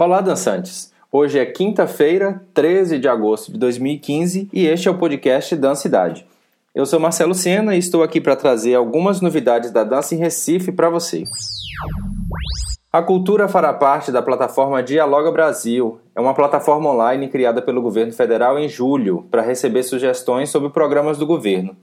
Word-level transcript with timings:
Olá, 0.00 0.20
dançantes! 0.20 0.90
Hoje 1.12 1.38
é 1.38 1.44
quinta-feira, 1.44 2.42
13 2.54 2.98
de 2.98 3.06
agosto 3.06 3.52
de 3.52 3.58
2015 3.58 4.48
e 4.52 4.66
este 4.66 4.88
é 4.88 4.90
o 4.90 4.96
podcast 4.96 5.54
Dança 5.54 5.82
Cidade. 5.82 6.26
Eu 6.74 6.86
sou 6.86 6.98
Marcelo 6.98 7.34
Sena 7.34 7.76
e 7.76 7.78
estou 7.78 8.02
aqui 8.02 8.20
para 8.20 8.34
trazer 8.34 8.74
algumas 8.74 9.20
novidades 9.20 9.70
da 9.70 9.84
dança 9.84 10.14
em 10.14 10.18
Recife 10.18 10.72
para 10.72 10.88
você. 10.88 11.24
A 12.90 13.02
cultura 13.02 13.46
fará 13.46 13.72
parte 13.72 14.10
da 14.10 14.22
plataforma 14.22 14.82
Dialoga 14.82 15.30
Brasil. 15.30 16.00
É 16.16 16.20
uma 16.20 16.34
plataforma 16.34 16.90
online 16.90 17.28
criada 17.28 17.60
pelo 17.60 17.82
governo 17.82 18.12
federal 18.12 18.58
em 18.58 18.68
julho 18.68 19.26
para 19.30 19.42
receber 19.42 19.82
sugestões 19.82 20.48
sobre 20.48 20.70
programas 20.70 21.18
do 21.18 21.26
governo. 21.26 21.76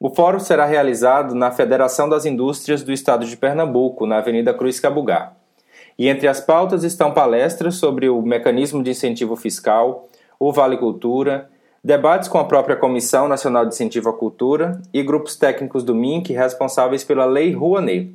O 0.00 0.10
fórum 0.10 0.40
será 0.40 0.66
realizado 0.66 1.34
na 1.34 1.52
Federação 1.52 2.08
das 2.08 2.26
Indústrias 2.26 2.82
do 2.82 2.92
Estado 2.92 3.24
de 3.24 3.36
Pernambuco, 3.36 4.04
na 4.04 4.18
Avenida 4.18 4.52
Cruz 4.52 4.80
Cabugá. 4.80 5.32
E 5.98 6.08
entre 6.08 6.26
as 6.26 6.40
pautas 6.40 6.84
estão 6.84 7.12
palestras 7.12 7.76
sobre 7.76 8.08
o 8.08 8.22
mecanismo 8.22 8.82
de 8.82 8.90
incentivo 8.90 9.36
fiscal, 9.36 10.08
o 10.38 10.52
Vale 10.52 10.76
Cultura, 10.76 11.48
debates 11.84 12.28
com 12.28 12.38
a 12.38 12.44
própria 12.44 12.76
Comissão 12.76 13.28
Nacional 13.28 13.66
de 13.66 13.74
Incentivo 13.74 14.08
à 14.08 14.12
Cultura 14.12 14.80
e 14.92 15.02
grupos 15.02 15.36
técnicos 15.36 15.84
do 15.84 15.94
MINC 15.94 16.30
responsáveis 16.32 17.04
pela 17.04 17.24
Lei 17.24 17.52
Rouanet. 17.52 18.10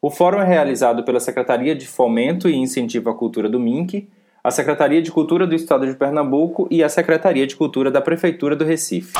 O 0.02 0.10
fórum 0.10 0.42
é 0.42 0.46
realizado 0.46 1.04
pela 1.04 1.20
Secretaria 1.20 1.76
de 1.76 1.88
Fomento 1.88 2.50
e 2.50 2.56
Incentivo 2.56 3.10
à 3.10 3.14
Cultura 3.14 3.48
do 3.48 3.60
MINC, 3.60 4.08
a 4.44 4.50
Secretaria 4.50 5.02
de 5.02 5.12
Cultura 5.12 5.46
do 5.46 5.54
Estado 5.54 5.86
de 5.86 5.96
Pernambuco 5.96 6.68
e 6.72 6.84
a 6.84 6.90
Secretaria 6.90 7.46
de 7.46 7.56
Cultura 7.56 7.92
da 7.92 8.02
Prefeitura 8.02 8.56
do 8.56 8.66
Recife. 8.66 9.14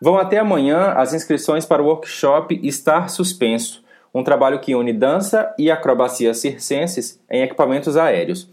Vão 0.00 0.18
até 0.18 0.38
amanhã 0.38 0.92
as 0.96 1.14
inscrições 1.14 1.64
para 1.64 1.82
o 1.82 1.86
workshop 1.86 2.60
Estar 2.62 3.08
Suspenso, 3.08 3.82
um 4.12 4.22
trabalho 4.22 4.60
que 4.60 4.74
une 4.74 4.92
dança 4.92 5.54
e 5.58 5.70
acrobacia 5.70 6.34
circenses 6.34 7.18
em 7.30 7.42
equipamentos 7.42 7.96
aéreos. 7.96 8.50